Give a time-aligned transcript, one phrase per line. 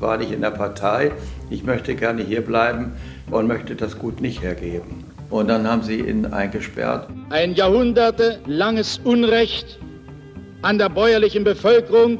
[0.00, 1.12] war nicht in der Partei,
[1.50, 2.92] ich möchte gerne hier bleiben
[3.30, 5.04] und möchte das Gut nicht hergeben.
[5.30, 7.08] Und dann haben sie ihn eingesperrt.
[7.30, 9.78] Ein jahrhundertelanges Unrecht
[10.62, 12.18] an der bäuerlichen Bevölkerung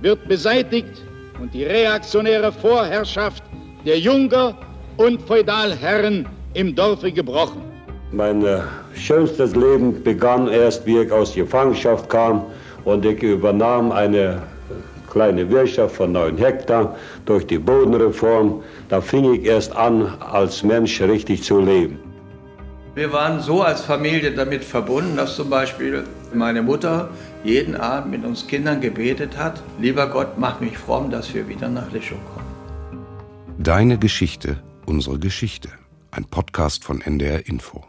[0.00, 1.02] wird beseitigt
[1.40, 3.42] und die reaktionäre Vorherrschaft
[3.84, 4.56] der Junker
[4.96, 7.62] und Feudalherren im Dorfe gebrochen.
[8.10, 8.60] Mein äh,
[8.94, 12.46] schönstes Leben begann erst, wie ich aus Gefangenschaft kam
[12.84, 14.42] und ich übernahm eine
[15.10, 18.62] kleine Wirtschaft von 9 Hektar durch die Bodenreform.
[18.88, 21.98] Da fing ich erst an, als Mensch richtig zu leben.
[22.94, 26.04] Wir waren so als Familie damit verbunden, dass zum Beispiel
[26.34, 27.10] meine Mutter
[27.44, 31.68] jeden Abend mit uns Kindern gebetet hat, lieber Gott, mach mich fromm, dass wir wieder
[31.68, 32.46] nach Lischow kommen.
[33.58, 35.68] Deine Geschichte, unsere Geschichte.
[36.10, 37.87] Ein Podcast von NDR Info.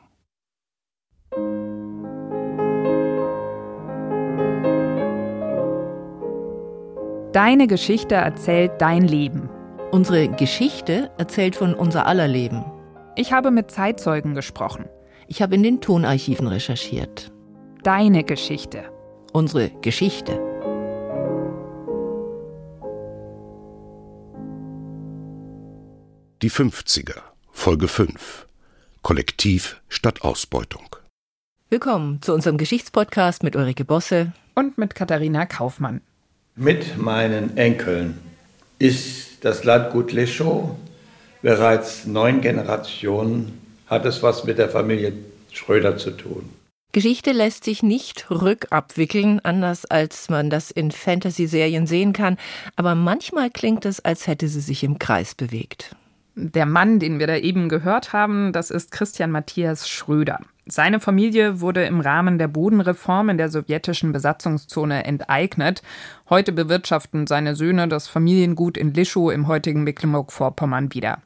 [7.34, 9.52] Deine Geschichte erzählt dein Leben.
[9.92, 12.66] Unsere Geschichte erzählt von unser aller Leben.
[13.16, 14.86] Ich habe mit Zeitzeugen gesprochen.
[15.28, 17.32] Ich habe in den Tonarchiven recherchiert.
[17.84, 18.92] Deine Geschichte.
[19.32, 20.40] Unsere Geschichte.
[26.42, 27.22] Die 50er,
[27.52, 28.48] Folge 5.
[29.04, 30.96] Kollektiv statt Ausbeutung.
[31.70, 36.02] Willkommen zu unserem Geschichtspodcast mit Ulrike Bosse und mit Katharina Kaufmann.
[36.62, 38.20] Mit meinen Enkeln
[38.80, 40.72] ist das Landgut Lischow
[41.42, 45.14] bereits neun Generationen, hat es was mit der Familie
[45.54, 46.50] Schröder zu tun.
[46.92, 52.38] Geschichte lässt sich nicht rückabwickeln, anders als man das in Fantasy-Serien sehen kann,
[52.76, 55.96] aber manchmal klingt es, als hätte sie sich im Kreis bewegt.
[56.42, 60.40] Der Mann, den wir da eben gehört haben, das ist Christian Matthias Schröder.
[60.68, 65.82] Seine Familie wurde im Rahmen der Bodenreform in der sowjetischen Besatzungszone enteignet.
[66.30, 71.18] Heute bewirtschaften seine Söhne das Familiengut in Lischow im heutigen Mecklenburg-Vorpommern wieder.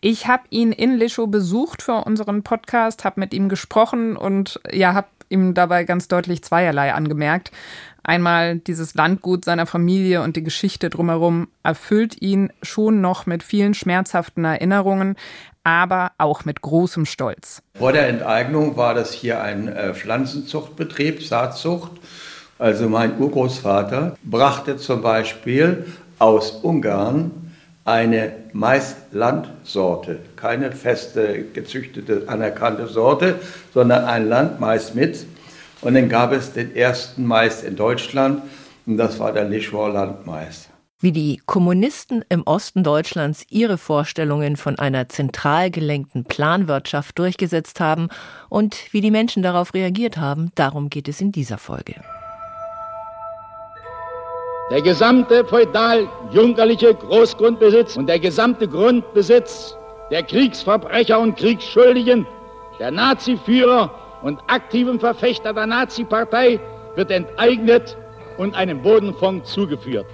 [0.00, 4.94] Ich habe ihn in Lischow besucht für unseren Podcast, habe mit ihm gesprochen und ja,
[4.94, 7.50] habe ihm dabei ganz deutlich zweierlei angemerkt.
[8.02, 13.74] Einmal dieses Landgut seiner Familie und die Geschichte drumherum erfüllt ihn schon noch mit vielen
[13.74, 15.16] schmerzhaften Erinnerungen,
[15.64, 17.62] aber auch mit großem Stolz.
[17.74, 21.92] Vor der Enteignung war das hier ein äh, Pflanzenzuchtbetrieb, Saatzucht.
[22.58, 25.86] Also mein Urgroßvater brachte zum Beispiel
[26.18, 27.43] aus Ungarn
[27.84, 33.36] eine Mais-Landsorte, keine feste gezüchtete anerkannte Sorte,
[33.72, 35.26] sondern ein Landmais mit.
[35.82, 38.42] Und dann gab es den ersten Mais in Deutschland
[38.86, 40.68] und das war der Lischwar Landmais
[41.04, 48.08] wie die Kommunisten im Osten Deutschlands ihre Vorstellungen von einer zentral gelenkten Planwirtschaft durchgesetzt haben
[48.48, 51.96] und wie die Menschen darauf reagiert haben, darum geht es in dieser Folge.
[54.70, 59.76] Der gesamte feudal-junkerliche Großgrundbesitz und der gesamte Grundbesitz
[60.10, 62.26] der Kriegsverbrecher und Kriegsschuldigen,
[62.78, 63.90] der Naziführer
[64.22, 66.58] und aktiven Verfechter der Nazi-Partei
[66.94, 67.96] wird enteignet
[68.38, 70.06] und einem Bodenfonds zugeführt.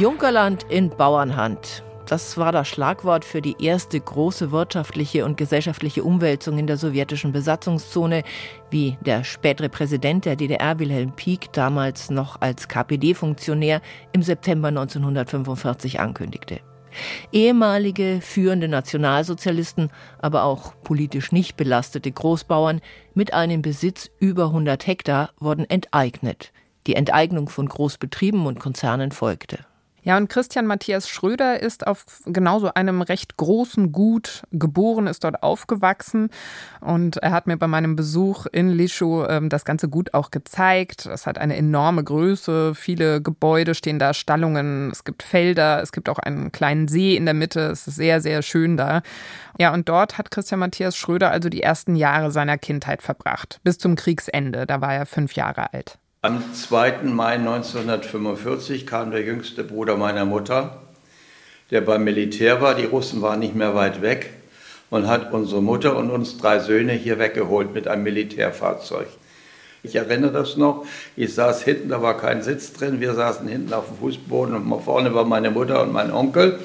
[0.00, 1.84] Junkerland in Bauernhand.
[2.12, 7.32] Das war das Schlagwort für die erste große wirtschaftliche und gesellschaftliche Umwälzung in der sowjetischen
[7.32, 8.22] Besatzungszone,
[8.68, 13.80] wie der spätere Präsident der DDR Wilhelm Pieck damals noch als KPD-Funktionär
[14.12, 16.60] im September 1945 ankündigte.
[17.32, 22.82] Ehemalige führende Nationalsozialisten, aber auch politisch nicht belastete Großbauern
[23.14, 26.52] mit einem Besitz über 100 Hektar wurden enteignet.
[26.86, 29.64] Die Enteignung von Großbetrieben und Konzernen folgte.
[30.04, 35.44] Ja, und Christian Matthias Schröder ist auf genauso einem recht großen Gut geboren, ist dort
[35.44, 36.30] aufgewachsen.
[36.80, 41.06] Und er hat mir bei meinem Besuch in Lischow ähm, das ganze Gut auch gezeigt.
[41.06, 46.08] Es hat eine enorme Größe, viele Gebäude stehen da, Stallungen, es gibt Felder, es gibt
[46.08, 49.02] auch einen kleinen See in der Mitte, es ist sehr, sehr schön da.
[49.58, 53.78] Ja, und dort hat Christian Matthias Schröder also die ersten Jahre seiner Kindheit verbracht, bis
[53.78, 55.98] zum Kriegsende, da war er fünf Jahre alt.
[56.24, 57.02] Am 2.
[57.02, 60.80] Mai 1945 kam der jüngste Bruder meiner Mutter,
[61.72, 62.76] der beim Militär war.
[62.76, 64.30] Die Russen waren nicht mehr weit weg
[64.88, 69.08] und hat unsere Mutter und uns drei Söhne hier weggeholt mit einem Militärfahrzeug.
[69.82, 70.86] Ich erinnere das noch.
[71.16, 73.00] Ich saß hinten, da war kein Sitz drin.
[73.00, 76.60] Wir saßen hinten auf dem Fußboden und vorne war meine Mutter und mein Onkel.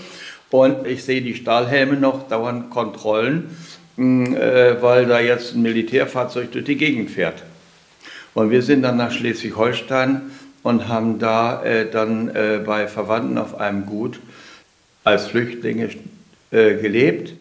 [0.52, 3.58] Und ich sehe die Stahlhelme noch, dauernd Kontrollen,
[3.98, 7.42] äh, weil da jetzt ein Militärfahrzeug durch die Gegend fährt.
[8.38, 10.30] Und wir sind dann nach Schleswig-Holstein
[10.62, 14.20] und haben da äh, dann äh, bei Verwandten auf einem Gut
[15.04, 15.90] als Flüchtlinge
[16.52, 17.34] äh, gelebt.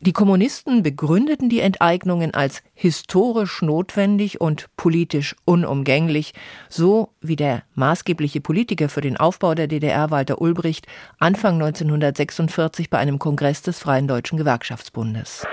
[0.00, 6.32] Die Kommunisten begründeten die Enteignungen als historisch notwendig und politisch unumgänglich,
[6.68, 10.88] so wie der maßgebliche Politiker für den Aufbau der DDR Walter Ulbricht
[11.20, 15.46] Anfang 1946 bei einem Kongress des Freien Deutschen Gewerkschaftsbundes.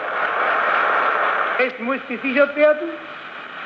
[1.59, 2.89] Es muss gesichert werden,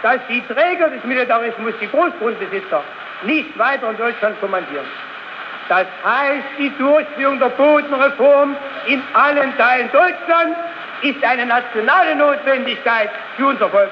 [0.04, 2.84] dass die Träger des Militarismus, die Großgrundbesitzer,
[3.26, 4.86] nicht weiter in Deutschland kommandieren.
[5.70, 8.56] Das heißt, die Durchführung der Bodenreform
[8.88, 10.58] in allen Teilen Deutschlands
[11.04, 13.90] ist eine nationale Notwendigkeit für unser Volk.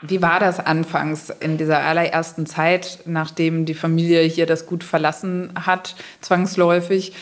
[0.00, 5.52] Wie war das anfangs in dieser allerersten Zeit, nachdem die Familie hier das Gut verlassen
[5.66, 7.14] hat, zwangsläufig?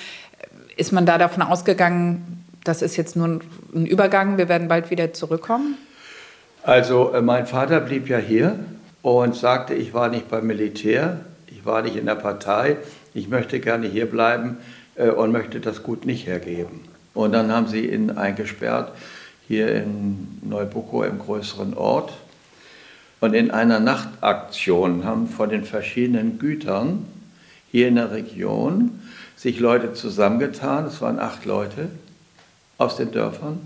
[0.77, 3.41] Ist man da davon ausgegangen, das ist jetzt nur
[3.75, 5.79] ein Übergang, wir werden bald wieder zurückkommen?
[6.67, 8.59] Also äh, mein Vater blieb ja hier
[9.03, 12.79] und sagte, ich war nicht beim Militär, ich war nicht in der Partei,
[13.15, 14.57] ich möchte gerne hier bleiben
[14.97, 16.81] äh, und möchte das Gut nicht hergeben.
[17.15, 18.91] Und dann haben sie ihn eingesperrt,
[19.47, 22.13] hier in Neubuckow im größeren Ort.
[23.21, 27.07] Und in einer Nachtaktion haben von den verschiedenen Gütern
[27.71, 29.03] hier in der Region
[29.37, 31.91] sich Leute zusammengetan, es waren acht Leute
[32.77, 33.61] aus den Dörfern,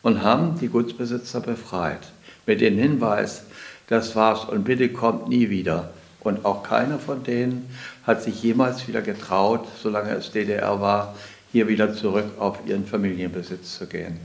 [0.00, 2.00] und haben die Gutsbesitzer befreit.
[2.48, 3.42] Mit dem Hinweis,
[3.88, 5.90] das war's und bitte kommt nie wieder.
[6.20, 7.68] Und auch keiner von denen
[8.04, 11.14] hat sich jemals wieder getraut, solange es DDR war,
[11.52, 14.20] hier wieder zurück auf ihren Familienbesitz zu gehen.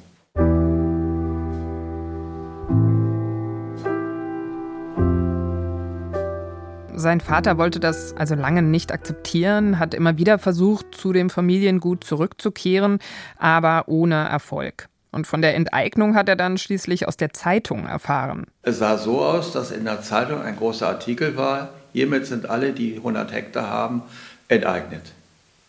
[6.95, 12.05] Sein Vater wollte das also lange nicht akzeptieren, hat immer wieder versucht, zu dem Familiengut
[12.05, 12.99] zurückzukehren,
[13.37, 14.87] aber ohne Erfolg.
[15.13, 18.47] Und von der Enteignung hat er dann schließlich aus der Zeitung erfahren.
[18.63, 22.71] Es sah so aus, dass in der Zeitung ein großer Artikel war, hiermit sind alle,
[22.71, 24.01] die 100 Hektar haben,
[24.47, 25.03] enteignet.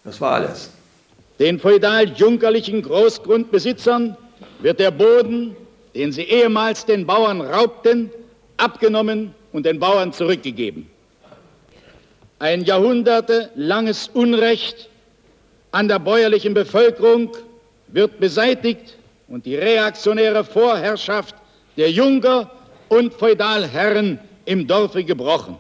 [0.03, 0.71] Das war alles.
[1.39, 4.17] Den feudal-junkerlichen Großgrundbesitzern
[4.61, 5.55] wird der Boden,
[5.95, 8.11] den sie ehemals den Bauern raubten,
[8.57, 10.89] abgenommen und den Bauern zurückgegeben.
[12.39, 14.89] Ein jahrhundertelanges Unrecht
[15.71, 17.31] an der bäuerlichen Bevölkerung
[17.89, 18.97] wird beseitigt
[19.29, 21.35] und die reaktionäre Vorherrschaft
[21.77, 22.51] der Junker
[22.89, 25.57] und Feudalherren im Dorfe gebrochen.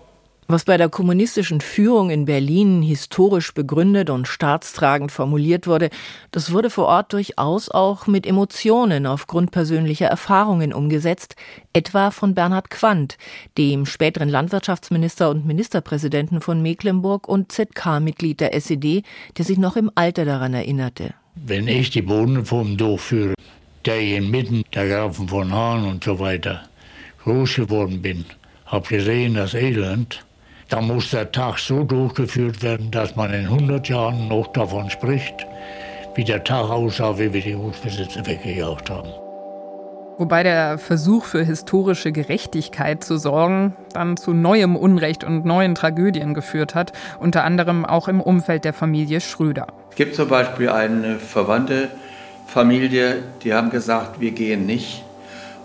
[0.47, 5.89] Was bei der kommunistischen Führung in Berlin historisch begründet und staatstragend formuliert wurde,
[6.33, 11.35] das wurde vor Ort durchaus auch mit Emotionen aufgrund persönlicher Erfahrungen umgesetzt,
[11.73, 13.17] etwa von Bernhard Quandt,
[13.57, 19.03] dem späteren Landwirtschaftsminister und Ministerpräsidenten von Mecklenburg und ZK-Mitglied der SED,
[19.39, 21.15] der sich noch im Alter daran erinnerte.
[21.37, 23.35] Wenn ich die Bodenreform durchführe,
[23.85, 26.63] der inmitten der Grafen von Hahn und so weiter
[27.25, 28.25] groß geworden bin,
[28.67, 30.25] habe gesehen, das Elend,
[30.69, 35.47] da muss der Tag so durchgeführt werden, dass man in 100 Jahren noch davon spricht,
[36.15, 39.24] wie der Tag aussah, wie wir die Gutsbesitzer weggejagt haben.
[40.17, 46.35] Wobei der Versuch für historische Gerechtigkeit zu sorgen dann zu neuem Unrecht und neuen Tragödien
[46.35, 49.67] geführt hat, unter anderem auch im Umfeld der Familie Schröder.
[49.91, 51.89] Es gibt zum Beispiel eine verwandte
[52.47, 55.05] Familie, die haben gesagt, wir gehen nicht.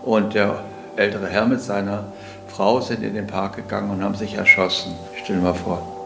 [0.04, 0.64] Und der
[0.96, 2.06] ältere Herr mit seiner
[2.48, 4.94] Frau sind in den Park gegangen und haben sich erschossen.
[5.22, 5.99] Stell dir mal vor.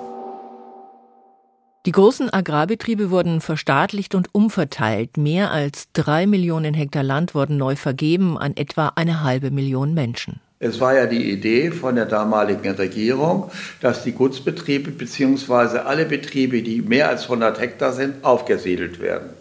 [1.85, 5.18] Die großen Agrarbetriebe wurden verstaatlicht und umverteilt.
[5.18, 10.39] Mehr als drei Millionen Hektar Land wurden neu vergeben an etwa eine halbe Million Menschen.
[10.59, 13.51] Es war ja die Idee von der damaligen Regierung,
[13.81, 15.80] dass die Gutsbetriebe bzw.
[15.80, 19.31] alle Betriebe, die mehr als 100 Hektar sind, aufgesiedelt werden.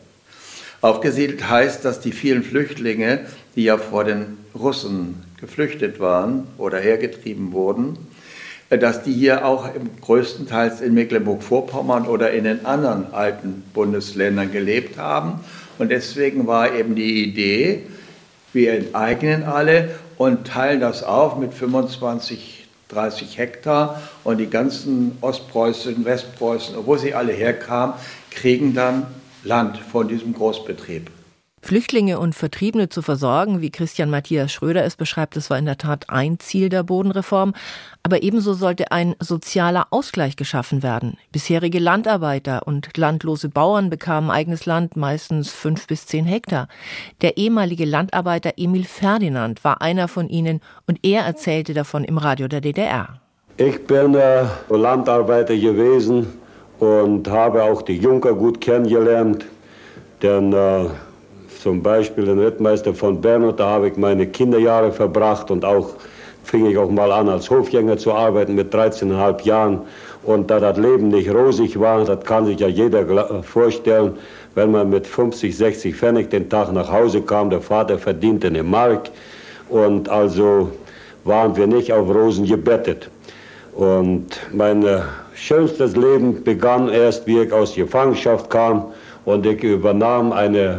[0.81, 3.21] Aufgesiedelt heißt, dass die vielen Flüchtlinge,
[3.55, 7.99] die ja vor den Russen geflüchtet waren oder hergetrieben wurden,
[8.79, 9.69] dass die hier auch
[10.01, 15.41] größtenteils in Mecklenburg-Vorpommern oder in den anderen alten Bundesländern gelebt haben.
[15.79, 17.85] Und deswegen war eben die Idee,
[18.53, 26.05] wir enteignen alle und teilen das auf mit 25, 30 Hektar und die ganzen Ostpreußen,
[26.05, 27.95] Westpreußen, wo sie alle herkamen,
[28.31, 29.07] kriegen dann
[29.45, 31.11] Land von diesem Großbetrieb.
[31.65, 35.79] Flüchtlinge und Vertriebene zu versorgen, wie Christian Matthias Schröder es beschreibt, das war in der
[35.79, 37.55] Tat ein Ziel der Bodenreform.
[38.03, 41.17] Aber ebenso sollte ein sozialer Ausgleich geschaffen werden.
[41.31, 46.67] Bisherige Landarbeiter und landlose Bauern bekamen eigenes Land, meistens fünf bis zehn Hektar.
[47.21, 52.49] Der ehemalige Landarbeiter Emil Ferdinand war einer von ihnen und er erzählte davon im Radio
[52.49, 53.21] der DDR.
[53.57, 56.27] Ich bin äh, Landarbeiter gewesen
[56.81, 59.47] und habe auch die Junker gut kennengelernt.
[60.23, 60.87] Denn äh,
[61.63, 65.91] zum Beispiel den Rittmeister von Bernhard, da habe ich meine Kinderjahre verbracht und auch
[66.43, 69.81] fing ich auch mal an als Hofjänger zu arbeiten mit 13,5 Jahren
[70.25, 74.15] und da das Leben nicht rosig war, das kann sich ja jeder vorstellen,
[74.57, 78.65] wenn man mit 50, 60 Pfennig den Tag nach Hause kam, der Vater verdiente eine
[78.65, 79.11] Mark
[79.69, 80.71] und also
[81.25, 83.09] waren wir nicht auf Rosen gebettet.
[83.75, 85.01] Und mein äh,
[85.35, 88.87] schönstes Leben begann erst, wie ich aus Gefangenschaft kam
[89.25, 90.77] und ich übernahm eine äh,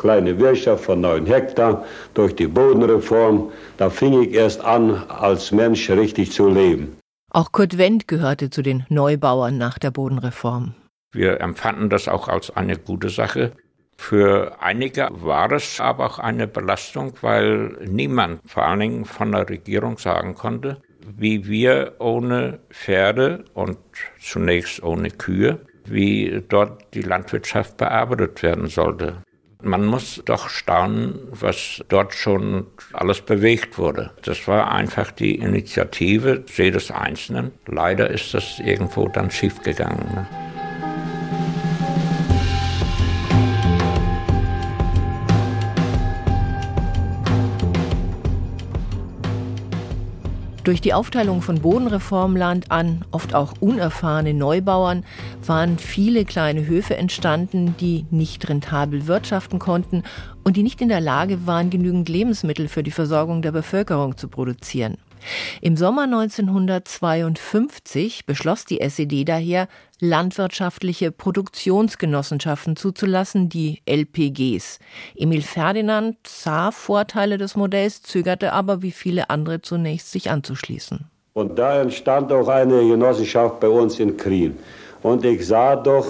[0.00, 3.52] kleine Wirtschaft von neun Hektar durch die Bodenreform.
[3.76, 6.96] Da fing ich erst an, als Mensch richtig zu leben.
[7.32, 10.74] Auch Kurt Wendt gehörte zu den Neubauern nach der Bodenreform.
[11.12, 13.52] Wir empfanden das auch als eine gute Sache.
[13.96, 19.48] Für einige war es aber auch eine Belastung, weil niemand, vor allen Dingen von der
[19.48, 23.78] Regierung, sagen konnte, wie wir ohne Pferde und
[24.18, 29.22] zunächst ohne Kühe, wie dort die Landwirtschaft bearbeitet werden sollte.
[29.62, 34.10] Man muss doch staunen, was dort schon alles bewegt wurde.
[34.22, 37.52] Das war einfach die Initiative jedes Einzelnen.
[37.66, 40.06] Leider ist das irgendwo dann schiefgegangen.
[40.14, 40.26] Ne?
[50.62, 55.04] Durch die Aufteilung von Bodenreformland an oft auch unerfahrene Neubauern
[55.46, 60.02] waren viele kleine Höfe entstanden, die nicht rentabel wirtschaften konnten
[60.44, 64.28] und die nicht in der Lage waren, genügend Lebensmittel für die Versorgung der Bevölkerung zu
[64.28, 64.98] produzieren.
[65.60, 69.68] Im Sommer 1952 beschloss die SED daher,
[70.00, 74.78] landwirtschaftliche Produktionsgenossenschaften zuzulassen, die LPGs.
[75.14, 81.06] Emil Ferdinand sah Vorteile des Modells, zögerte aber wie viele andere zunächst sich anzuschließen.
[81.34, 84.58] Und da entstand auch eine Genossenschaft bei uns in Krien.
[85.02, 86.06] Und ich sah doch,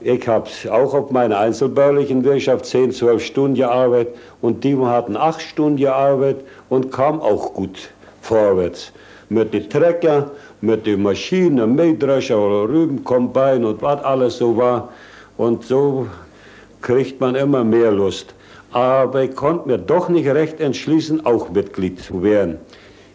[0.00, 5.40] ich habe auch auf meiner einzelbäuerlichen Wirtschaft 10, 12 Stunden gearbeitet und die hatten 8
[5.40, 7.90] Stunden gearbeitet und kam auch gut
[8.24, 8.92] vorwärts.
[9.28, 14.88] Mit den Trecker, mit den Maschinen, Mähdrescher oder Rübenkombine und was alles so war.
[15.36, 16.06] Und so
[16.82, 18.34] kriegt man immer mehr Lust.
[18.72, 22.58] Aber ich konnte mir doch nicht recht entschließen, auch Mitglied zu werden.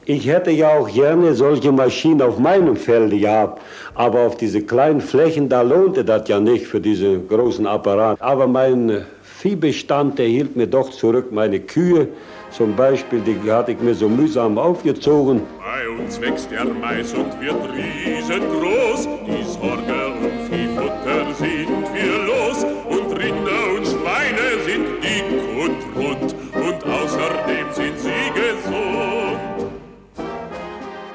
[0.05, 3.61] Ich hätte ja auch gerne solche Maschinen auf meinem Felde gehabt,
[3.93, 8.19] aber auf diese kleinen Flächen, da lohnte das ja nicht für diesen großen Apparat.
[8.19, 12.07] Aber mein Viehbestand, der hielt mir doch zurück, meine Kühe,
[12.51, 15.41] zum Beispiel, die hatte ich mir so mühsam aufgezogen.
[15.59, 19.07] Bei uns wächst der Mais und wird riesengroß.
[19.27, 22.65] Die Sorge um Viehfutter sind wir los.
[22.89, 25.23] Und Rinder und Schweine sind dick
[25.63, 26.35] und rund.
[26.55, 29.69] Und außerdem sind sie gesund.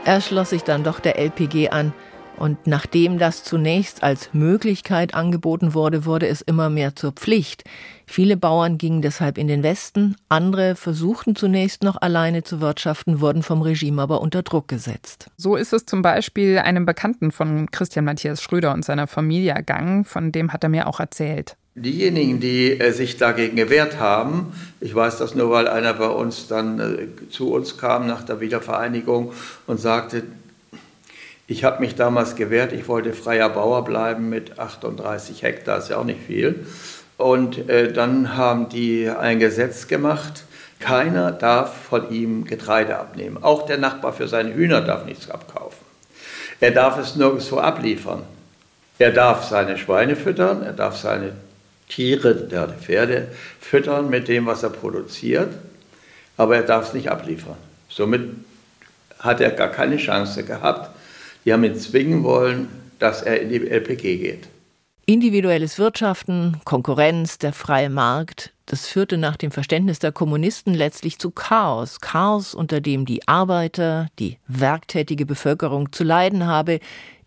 [0.04, 1.92] Er schloss sich dann doch der LPG an.
[2.36, 7.64] Und nachdem das zunächst als Möglichkeit angeboten wurde, wurde es immer mehr zur Pflicht.
[8.06, 13.42] Viele Bauern gingen deshalb in den Westen, andere versuchten zunächst noch alleine zu wirtschaften, wurden
[13.42, 15.30] vom Regime aber unter Druck gesetzt.
[15.36, 20.04] So ist es zum Beispiel einem Bekannten von Christian Matthias Schröder und seiner Familie ergangen,
[20.04, 21.56] von dem hat er mir auch erzählt.
[21.76, 26.46] Diejenigen, die äh, sich dagegen gewehrt haben, ich weiß das nur, weil einer bei uns
[26.46, 29.32] dann äh, zu uns kam nach der Wiedervereinigung
[29.66, 30.22] und sagte,
[31.46, 35.98] ich habe mich damals gewehrt, ich wollte freier Bauer bleiben mit 38 Hektar, ist ja
[35.98, 36.66] auch nicht viel.
[37.16, 40.44] Und äh, dann haben die ein Gesetz gemacht,
[40.80, 43.42] keiner darf von ihm Getreide abnehmen.
[43.42, 45.84] Auch der Nachbar für seine Hühner darf nichts abkaufen.
[46.60, 48.22] Er darf es nirgendwo abliefern.
[48.98, 51.32] Er darf seine Schweine füttern, er darf seine
[51.88, 53.28] Tiere, der Pferde
[53.60, 55.52] füttern mit dem, was er produziert,
[56.36, 57.56] aber er darf es nicht abliefern.
[57.88, 58.30] Somit
[59.18, 60.90] hat er gar keine Chance gehabt.
[61.44, 64.48] Die haben ihn zwingen wollen, dass er in die LPG geht.
[65.06, 71.30] Individuelles Wirtschaften, Konkurrenz, der freie Markt, das führte nach dem Verständnis der Kommunisten letztlich zu
[71.30, 72.00] Chaos.
[72.00, 76.80] Chaos, unter dem die Arbeiter, die werktätige Bevölkerung zu leiden habe,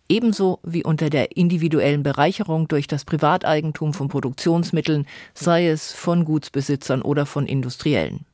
[0.08, 7.02] ebenso wie unter der individuellen Bereicherung durch das Privateigentum von Produktionsmitteln, sei es von Gutsbesitzern
[7.02, 8.24] oder von Industriellen.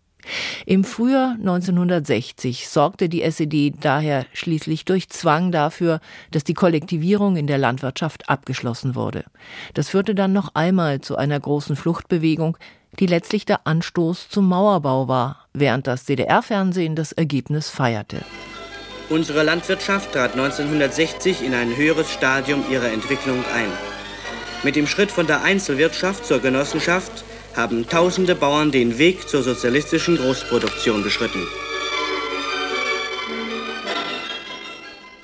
[0.67, 6.01] Im Frühjahr 1960 sorgte die SED daher schließlich durch Zwang dafür,
[6.31, 9.25] dass die Kollektivierung in der Landwirtschaft abgeschlossen wurde.
[9.75, 12.57] Das führte dann noch einmal zu einer großen Fluchtbewegung,
[12.99, 18.25] die letztlich der Anstoß zum Mauerbau war, während das DDR-Fernsehen das Ergebnis feierte.
[19.11, 23.71] Unsere Landwirtschaft trat 1960 in ein höheres Stadium ihrer Entwicklung ein.
[24.63, 27.25] Mit dem Schritt von der Einzelwirtschaft zur Genossenschaft
[27.57, 31.41] haben tausende Bauern den Weg zur sozialistischen Großproduktion beschritten.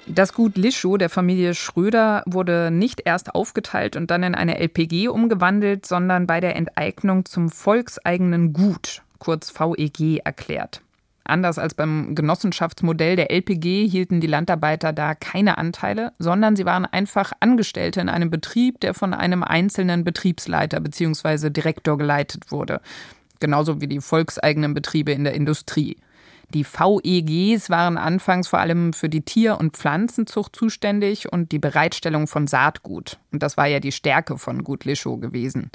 [0.06, 5.08] Das Gut Lischow der Familie Schröder wurde nicht erst aufgeteilt und dann in eine LPG
[5.08, 10.82] umgewandelt, sondern bei der Enteignung zum volkseigenen Gut, kurz VEG, erklärt.
[11.24, 16.86] Anders als beim Genossenschaftsmodell der LPG hielten die Landarbeiter da keine Anteile, sondern sie waren
[16.86, 21.50] einfach Angestellte in einem Betrieb, der von einem einzelnen Betriebsleiter bzw.
[21.50, 22.80] Direktor geleitet wurde.
[23.38, 25.96] Genauso wie die volkseigenen Betriebe in der Industrie.
[26.52, 32.26] Die VEGs waren anfangs vor allem für die Tier- und Pflanzenzucht zuständig und die Bereitstellung
[32.26, 33.18] von Saatgut.
[33.30, 35.70] Und das war ja die Stärke von Gut Lischow gewesen.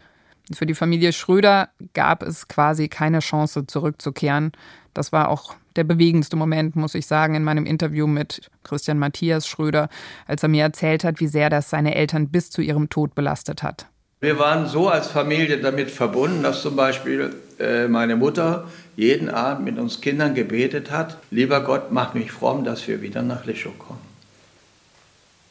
[0.54, 4.52] Für die Familie Schröder gab es quasi keine Chance zurückzukehren.
[4.94, 9.48] Das war auch der bewegendste Moment, muss ich sagen, in meinem Interview mit Christian Matthias
[9.48, 9.90] Schröder,
[10.28, 13.64] als er mir erzählt hat, wie sehr das seine Eltern bis zu ihrem Tod belastet
[13.64, 13.88] hat.
[14.22, 19.66] Wir waren so als Familie damit verbunden, dass zum Beispiel äh, meine Mutter jeden Abend
[19.66, 23.78] mit uns Kindern gebetet hat, lieber Gott, mach mich fromm, dass wir wieder nach Lischow
[23.78, 24.05] kommen.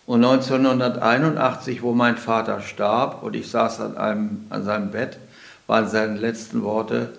[0.07, 5.19] Und 1981, wo mein Vater starb und ich saß an, einem, an seinem Bett,
[5.67, 7.11] waren seine letzten Worte,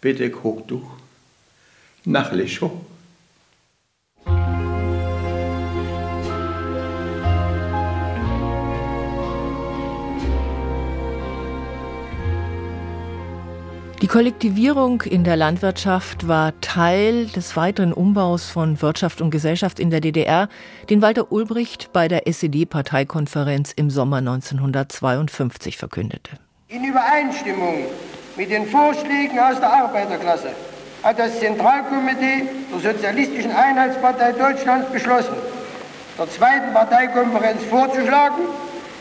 [0.00, 0.84] bitte guck du
[2.04, 2.72] nach Lischow.
[14.04, 19.88] Die Kollektivierung in der Landwirtschaft war Teil des weiteren Umbaus von Wirtschaft und Gesellschaft in
[19.88, 20.50] der DDR,
[20.90, 26.32] den Walter Ulbricht bei der SED-Parteikonferenz im Sommer 1952 verkündete.
[26.68, 27.86] In Übereinstimmung
[28.36, 30.50] mit den Vorschlägen aus der Arbeiterklasse
[31.02, 32.42] hat das Zentralkomitee
[32.74, 35.32] der Sozialistischen Einheitspartei Deutschlands beschlossen,
[36.18, 38.44] der zweiten Parteikonferenz vorzuschlagen,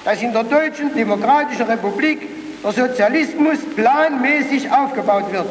[0.05, 2.32] dass in der Deutschen Demokratischen Republik
[2.63, 5.47] der Sozialismus planmäßig aufgebaut wird.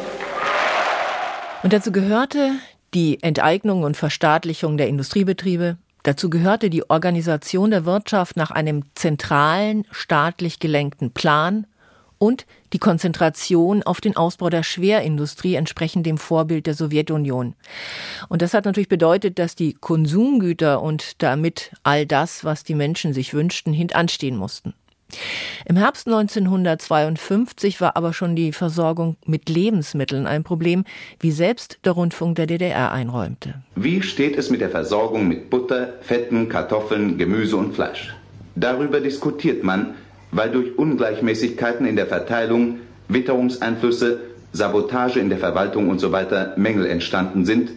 [1.61, 2.53] Und dazu gehörte
[2.93, 5.77] die Enteignung und Verstaatlichung der Industriebetriebe.
[6.03, 11.65] Dazu gehörte die Organisation der Wirtschaft nach einem zentralen, staatlich gelenkten Plan
[12.17, 17.55] und die Konzentration auf den Ausbau der Schwerindustrie entsprechend dem Vorbild der Sowjetunion.
[18.27, 23.13] Und das hat natürlich bedeutet, dass die Konsumgüter und damit all das, was die Menschen
[23.13, 24.73] sich wünschten, hintanstehen mussten.
[25.65, 30.83] Im Herbst 1952 war aber schon die Versorgung mit Lebensmitteln ein Problem,
[31.19, 33.55] wie selbst der Rundfunk der DDR einräumte.
[33.75, 38.13] Wie steht es mit der Versorgung mit Butter, Fetten, Kartoffeln, Gemüse und Fleisch?
[38.55, 39.95] Darüber diskutiert man,
[40.31, 44.19] weil durch Ungleichmäßigkeiten in der Verteilung, Witterungseinflüsse,
[44.51, 46.25] Sabotage in der Verwaltung usw.
[46.29, 47.71] So Mängel entstanden sind,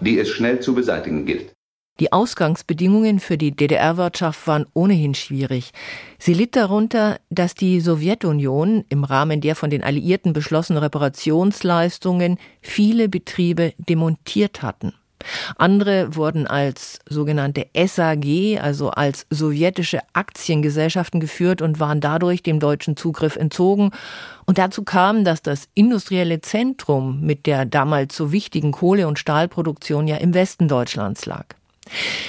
[0.00, 1.52] die es schnell zu beseitigen gilt.
[2.00, 5.72] Die Ausgangsbedingungen für die DDR-Wirtschaft waren ohnehin schwierig.
[6.18, 13.10] Sie litt darunter, dass die Sowjetunion im Rahmen der von den Alliierten beschlossenen Reparationsleistungen viele
[13.10, 14.94] Betriebe demontiert hatten.
[15.56, 22.96] Andere wurden als sogenannte SAG, also als sowjetische Aktiengesellschaften geführt und waren dadurch dem deutschen
[22.96, 23.90] Zugriff entzogen.
[24.46, 30.08] Und dazu kam, dass das industrielle Zentrum mit der damals so wichtigen Kohle- und Stahlproduktion
[30.08, 31.59] ja im Westen Deutschlands lag.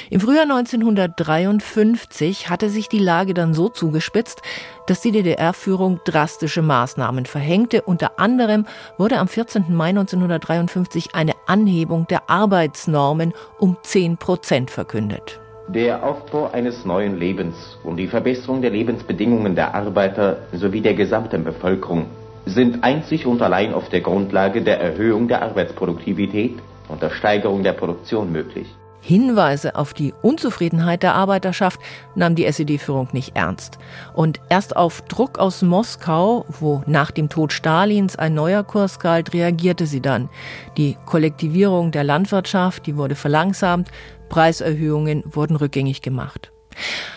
[0.10, 4.42] Im Frühjahr 1953 hatte sich die Lage dann so zugespitzt,
[4.88, 7.84] dass die DDR-Führung drastische Maßnahmen verhängte.
[7.84, 8.66] Unter anderem
[8.98, 9.66] wurde am 14.
[9.70, 15.40] Mai 1953 eine Anhebung der Arbeitsnormen um 10 Prozent verkündet.
[15.68, 21.44] Der Aufbau eines neuen Lebens und die Verbesserung der Lebensbedingungen der Arbeiter sowie der gesamten
[21.44, 22.08] Bevölkerung
[22.46, 26.58] sind einzig und allein auf der Grundlage der Erhöhung der Arbeitsproduktivität
[26.90, 28.68] und der Steigerung der Produktion möglich.
[29.02, 31.80] Hinweise auf die Unzufriedenheit der Arbeiterschaft
[32.16, 33.80] nahm die SED-Führung nicht ernst.
[34.14, 39.34] Und erst auf Druck aus Moskau, wo nach dem Tod Stalins ein neuer Kurs galt,
[39.34, 40.30] reagierte sie dann.
[40.78, 43.90] Die Kollektivierung der Landwirtschaft, die wurde verlangsamt,
[44.30, 46.52] Preiserhöhungen wurden rückgängig gemacht.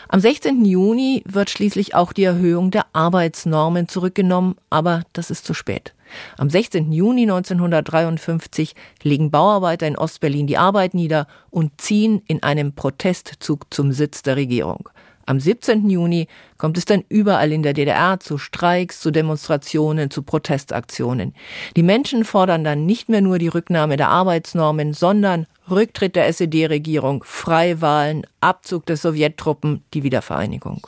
[0.08, 0.64] Am 16.
[0.64, 5.93] Juni wird schließlich auch die Erhöhung der Arbeitsnormen zurückgenommen, aber das ist zu spät.
[6.38, 6.92] Am 16.
[6.92, 13.92] Juni 1953 legen Bauarbeiter in Ostberlin die Arbeit nieder und ziehen in einem Protestzug zum
[13.92, 14.88] Sitz der Regierung.
[15.26, 15.88] Am 17.
[15.88, 21.34] Juni kommt es dann überall in der DDR zu Streiks, zu Demonstrationen, zu Protestaktionen.
[21.76, 27.24] Die Menschen fordern dann nicht mehr nur die Rücknahme der Arbeitsnormen, sondern Rücktritt der SED-Regierung,
[27.24, 30.82] Freiwahlen, Abzug der Sowjettruppen, die Wiedervereinigung.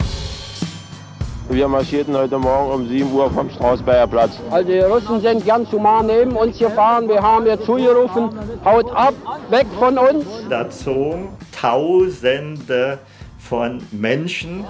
[1.48, 4.32] Wir marschierten heute Morgen um 7 Uhr vom Strausberger Platz.
[4.50, 7.08] Also die Russen sind ganz human neben uns gefahren.
[7.08, 8.30] Wir haben jetzt zugerufen,
[8.64, 9.14] haut ab,
[9.48, 10.26] weg von uns.
[10.50, 12.98] Da zogen Tausende
[13.38, 14.64] von Menschen.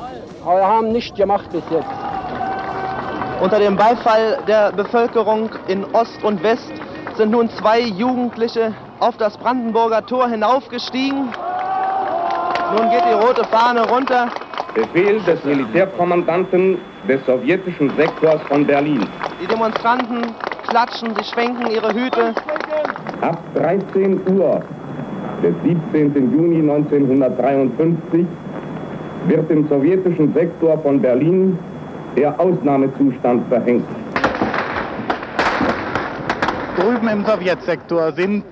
[0.45, 1.89] Aber wir haben nichts gemacht bis jetzt.
[3.41, 6.73] Unter dem Beifall der Bevölkerung in Ost und West
[7.17, 11.33] sind nun zwei Jugendliche auf das Brandenburger Tor hinaufgestiegen.
[12.77, 14.29] Nun geht die rote Fahne runter.
[14.77, 16.77] Befehl des Militärkommandanten
[17.09, 19.09] des sowjetischen Sektors von Berlin.
[19.41, 20.35] Die Demonstranten
[20.69, 22.35] klatschen, sie schwenken ihre Hüte.
[23.23, 24.61] Ab 13 Uhr
[25.43, 26.31] des 17.
[26.31, 28.27] Juni 1953
[29.29, 31.59] wird im sowjetischen Sektor von Berlin
[32.15, 33.87] der Ausnahmezustand verhängt.
[36.79, 38.45] Drüben im Sowjetsektor sind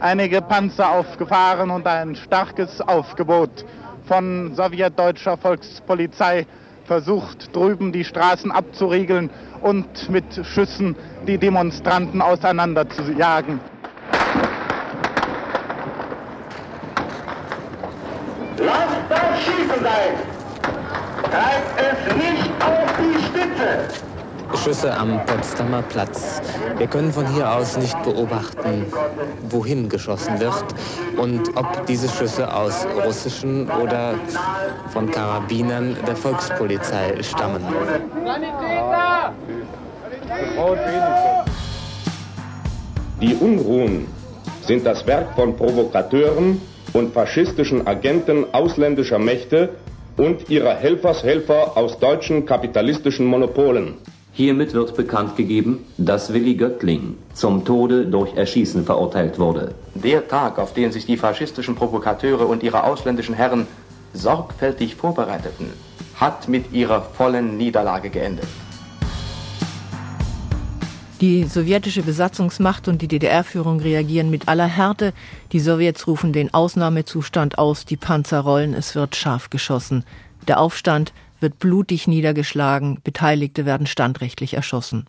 [0.00, 3.66] einige Panzer aufgefahren und ein starkes Aufgebot
[4.06, 6.46] von sowjetdeutscher Volkspolizei
[6.84, 13.60] versucht, drüben die Straßen abzuriegeln und mit Schüssen die Demonstranten auseinanderzujagen.
[18.58, 20.14] Lasst das Schießen sein!
[21.22, 24.05] Treibt es nicht auf die Spitze!
[24.56, 26.40] Schüsse am Potsdamer Platz.
[26.78, 28.86] Wir können von hier aus nicht beobachten,
[29.50, 30.64] wohin geschossen wird
[31.16, 34.14] und ob diese Schüsse aus russischen oder
[34.92, 37.62] von Karabinern der Volkspolizei stammen.
[43.20, 44.06] Die Unruhen
[44.62, 46.60] sind das Werk von Provokateuren
[46.92, 49.70] und faschistischen Agenten ausländischer Mächte
[50.16, 53.98] und ihrer Helfershelfer aus deutschen kapitalistischen Monopolen.
[54.36, 59.74] Hiermit wird bekannt gegeben, dass Willi Göttling zum Tode durch Erschießen verurteilt wurde.
[59.94, 63.66] Der Tag, auf den sich die faschistischen Provokateure und ihre ausländischen Herren
[64.12, 65.72] sorgfältig vorbereiteten,
[66.16, 68.44] hat mit ihrer vollen Niederlage geendet.
[71.22, 75.14] Die sowjetische Besatzungsmacht und die DDR-Führung reagieren mit aller Härte.
[75.52, 80.04] Die Sowjets rufen den Ausnahmezustand aus, die Panzer rollen, es wird scharf geschossen.
[80.46, 85.06] Der Aufstand wird blutig niedergeschlagen, Beteiligte werden standrechtlich erschossen.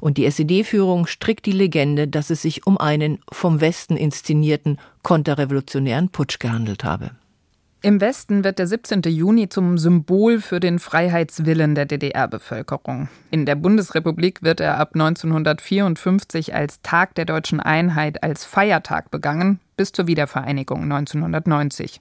[0.00, 6.10] Und die SED-Führung strickt die Legende, dass es sich um einen vom Westen inszenierten konterrevolutionären
[6.10, 7.10] Putsch gehandelt habe.
[7.80, 9.02] Im Westen wird der 17.
[9.02, 13.08] Juni zum Symbol für den Freiheitswillen der DDR-Bevölkerung.
[13.30, 19.60] In der Bundesrepublik wird er ab 1954 als Tag der deutschen Einheit als Feiertag begangen,
[19.76, 22.00] bis zur Wiedervereinigung 1990.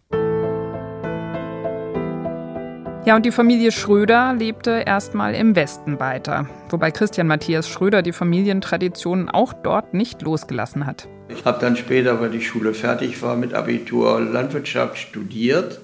[3.07, 8.11] Ja, und die Familie Schröder lebte erstmal im Westen weiter, wobei Christian Matthias Schröder die
[8.11, 11.07] Familientraditionen auch dort nicht losgelassen hat.
[11.29, 15.79] Ich habe dann später, weil die Schule fertig war, mit Abitur Landwirtschaft studiert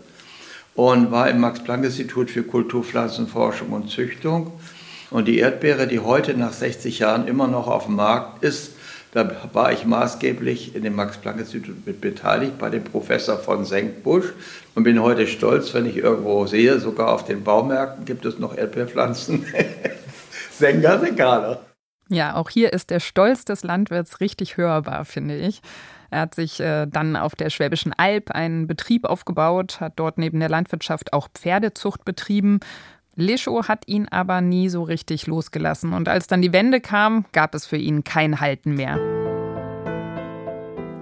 [0.76, 4.52] und war im Max-Planck-Institut für Kulturpflanzenforschung und Züchtung.
[5.10, 8.73] Und die Erdbeere, die heute nach 60 Jahren immer noch auf dem Markt ist,
[9.13, 14.34] da war ich maßgeblich in dem Max-Planck-Institut mit beteiligt bei dem Professor von Senkbusch
[14.73, 18.58] und bin heute stolz, wenn ich irgendwo sehe, sogar auf den Baumärkten gibt es noch
[18.58, 19.45] Erdbeerpflanzen.
[20.52, 21.62] Senker, Segaler.
[22.10, 25.62] Ja, auch hier ist der Stolz des Landwirts richtig hörbar, finde ich.
[26.10, 30.39] Er hat sich äh, dann auf der Schwäbischen Alb einen Betrieb aufgebaut, hat dort neben
[30.39, 32.60] der Landwirtschaft auch Pferdezucht betrieben.
[33.15, 37.54] Lischow hat ihn aber nie so richtig losgelassen und als dann die Wende kam, gab
[37.54, 38.97] es für ihn kein Halten mehr.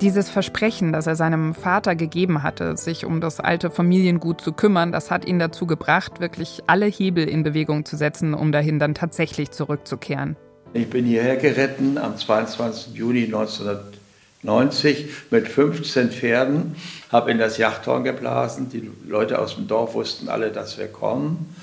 [0.01, 4.91] Dieses Versprechen, das er seinem Vater gegeben hatte, sich um das alte Familiengut zu kümmern,
[4.91, 8.93] das hat ihn dazu gebracht, wirklich alle Hebel in Bewegung zu setzen, um dahin dann
[8.93, 10.35] tatsächlich zurückzukehren.
[10.73, 12.95] Ich bin hierher geritten am 22.
[12.95, 16.75] Juni 1990 mit 15 Pferden,
[17.09, 18.69] habe in das Jachthorn geblasen.
[18.69, 21.55] Die Leute aus dem Dorf wussten alle, dass wir kommen.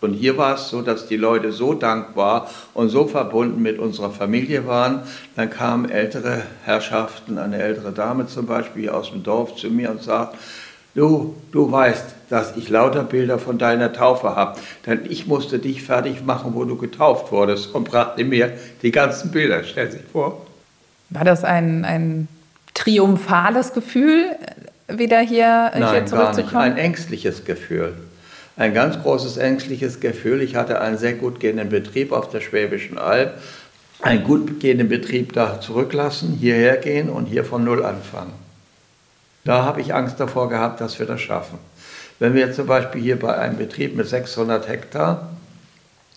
[0.00, 4.10] Und hier war es so, dass die Leute so dankbar und so verbunden mit unserer
[4.10, 5.02] Familie waren.
[5.36, 10.02] Dann kamen ältere Herrschaften, eine ältere Dame zum Beispiel aus dem Dorf zu mir und
[10.02, 10.36] sagt,
[10.94, 15.82] du, du weißt, dass ich lauter Bilder von deiner Taufe habe, denn ich musste dich
[15.82, 19.62] fertig machen, wo du getauft wurdest und brachte mir die ganzen Bilder.
[19.64, 20.46] Stell sich vor.
[21.10, 22.28] War das ein, ein
[22.74, 24.26] triumphales Gefühl,
[24.88, 26.52] wieder hier, Nein, hier zurückzukommen?
[26.52, 26.78] Gar nicht.
[26.78, 27.94] Ein ängstliches Gefühl
[28.56, 30.40] ein ganz großes ängstliches Gefühl.
[30.40, 33.34] Ich hatte einen sehr gut gehenden Betrieb auf der Schwäbischen Alb,
[34.00, 38.32] einen gut gehenden Betrieb da zurücklassen, hierher gehen und hier von Null anfangen.
[39.44, 41.58] Da habe ich Angst davor gehabt, dass wir das schaffen.
[42.18, 45.30] Wenn wir jetzt zum Beispiel hier bei einem Betrieb mit 600 Hektar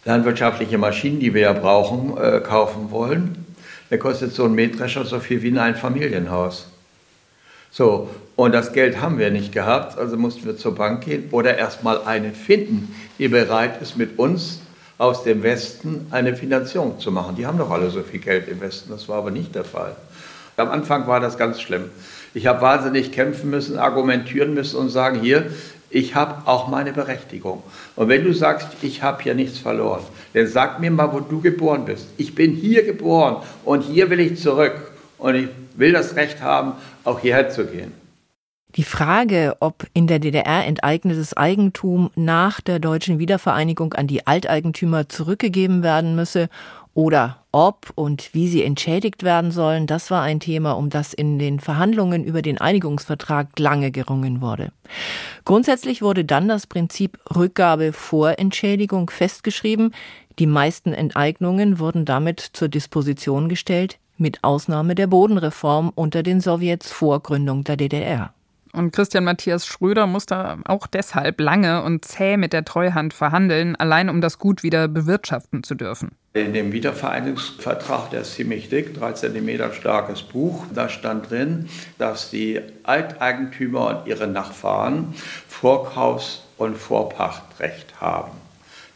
[0.06, 3.46] landwirtschaftliche Maschinen, die wir ja brauchen, äh, kaufen wollen,
[3.90, 6.68] dann kostet so ein Mähdrescher so viel wie in ein Familienhaus.
[7.70, 11.58] So, und das Geld haben wir nicht gehabt, also mussten wir zur Bank gehen oder
[11.58, 14.62] erstmal eine finden, die bereit ist, mit uns
[14.98, 17.36] aus dem Westen eine Finanzierung zu machen.
[17.36, 19.94] Die haben doch alle so viel Geld im Westen, das war aber nicht der Fall.
[20.56, 21.90] Am Anfang war das ganz schlimm.
[22.34, 25.52] Ich habe wahnsinnig kämpfen müssen, argumentieren müssen und sagen, hier,
[25.90, 27.62] ich habe auch meine Berechtigung.
[27.98, 31.42] Und wenn du sagst, ich habe hier nichts verloren, dann sag mir mal, wo du
[31.42, 32.08] geboren bist.
[32.16, 34.76] Ich bin hier geboren und hier will ich zurück.
[35.18, 37.99] Und ich will das Recht haben, auch hierher zu gehen.
[38.76, 45.10] Die Frage, ob in der DDR enteignetes Eigentum nach der deutschen Wiedervereinigung an die Alteigentümer
[45.10, 46.50] zurückgegeben werden müsse
[46.94, 51.40] Oder ob und wie sie entschädigt werden sollen, das war ein Thema, um das in
[51.40, 54.72] den Verhandlungen über den Einigungsvertrag lange gerungen wurde.
[55.46, 59.94] Grundsätzlich wurde dann das Prinzip Rückgabe vor Entschädigung festgeschrieben.
[60.38, 66.92] Die meisten Enteignungen wurden damit zur Disposition gestellt, mit Ausnahme der Bodenreform unter den Sowjets
[66.92, 68.34] vor Gründung der DDR.
[68.72, 74.10] Und Christian Matthias Schröder musste auch deshalb lange und zäh mit der Treuhand verhandeln, allein
[74.10, 76.12] um das Gut wieder bewirtschaften zu dürfen.
[76.34, 82.30] In dem Wiedervereinigungsvertrag, der ist ziemlich dick, drei Zentimeter starkes Buch, da stand drin, dass
[82.30, 85.16] die Alteigentümer und ihre Nachfahren
[85.48, 88.32] Vorkaufs- und Vorpachtrecht haben.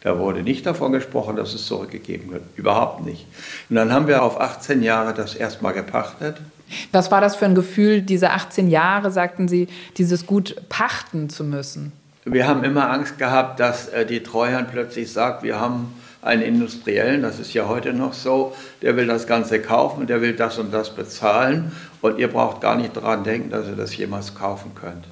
[0.02, 2.44] Da wurde nicht davon gesprochen, dass es zurückgegeben wird.
[2.58, 3.26] Überhaupt nicht.
[3.70, 6.42] Und dann haben wir auf 18 Jahre das erstmal gepachtet.
[6.92, 11.44] Was war das für ein Gefühl, diese 18 Jahre, sagten Sie, dieses Gut pachten zu
[11.44, 11.92] müssen?
[12.26, 17.22] Wir haben immer Angst gehabt, dass äh, die Treuhand plötzlich sagt, wir haben einen Industriellen,
[17.22, 20.74] das ist ja heute noch so, der will das Ganze kaufen, der will das und
[20.74, 25.06] das bezahlen und ihr braucht gar nicht daran denken, dass ihr das jemals kaufen könnt.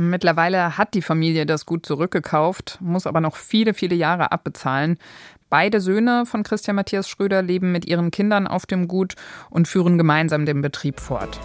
[0.00, 4.96] Mittlerweile hat die Familie das Gut zurückgekauft, muss aber noch viele, viele Jahre abbezahlen.
[5.50, 9.14] Beide Söhne von Christian Matthias Schröder leben mit ihren Kindern auf dem Gut
[9.50, 11.38] und führen gemeinsam den Betrieb fort.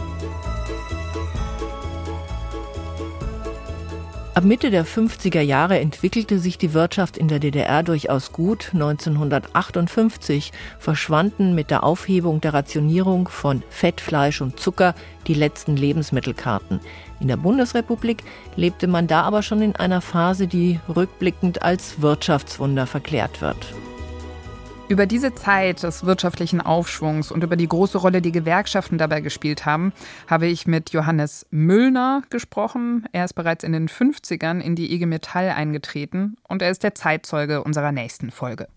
[4.35, 8.71] Ab Mitte der 50er Jahre entwickelte sich die Wirtschaft in der DDR durchaus gut.
[8.73, 14.93] 1958 verschwanden mit der Aufhebung der Rationierung von Fett, Fleisch und Zucker
[15.27, 16.81] die letzten Lebensmittelkarten.
[17.21, 18.23] In der Bundesrepublik
[18.57, 23.73] lebte man da aber schon in einer Phase, die rückblickend als Wirtschaftswunder verklärt wird.
[24.87, 29.65] Über diese Zeit des wirtschaftlichen Aufschwungs und über die große Rolle, die Gewerkschaften dabei gespielt
[29.65, 29.93] haben,
[30.27, 33.05] habe ich mit Johannes Müllner gesprochen.
[33.11, 36.93] Er ist bereits in den 50ern in die IG Metall eingetreten und er ist der
[36.93, 38.67] Zeitzeuge unserer nächsten Folge.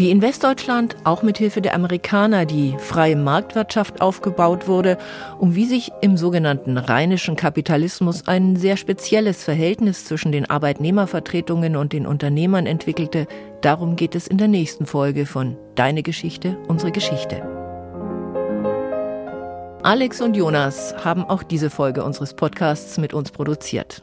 [0.00, 4.96] Wie in Westdeutschland auch mit Hilfe der Amerikaner die freie Marktwirtschaft aufgebaut wurde
[5.38, 11.92] und wie sich im sogenannten rheinischen Kapitalismus ein sehr spezielles Verhältnis zwischen den Arbeitnehmervertretungen und
[11.92, 13.26] den Unternehmern entwickelte,
[13.60, 17.42] darum geht es in der nächsten Folge von Deine Geschichte, unsere Geschichte.
[19.82, 24.02] Alex und Jonas haben auch diese Folge unseres Podcasts mit uns produziert.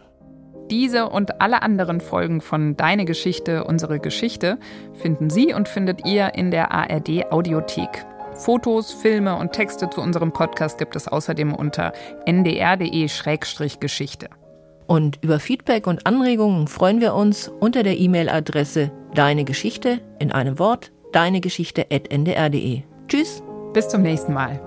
[0.70, 4.58] Diese und alle anderen Folgen von Deine Geschichte, unsere Geschichte
[4.94, 8.06] finden Sie und findet ihr in der ARD Audiothek.
[8.34, 11.94] Fotos, Filme und Texte zu unserem Podcast gibt es außerdem unter
[12.26, 14.30] ndr.de-geschichte.
[14.88, 20.60] Und über Feedback und Anregungen freuen wir uns unter der E-Mail-Adresse Deine Geschichte in einem
[20.60, 22.82] Wort deinegeschichte.ndr.de.
[23.08, 23.42] Tschüss.
[23.74, 24.67] Bis zum nächsten Mal.